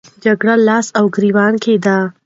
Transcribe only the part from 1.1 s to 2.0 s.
ګریوان کېده.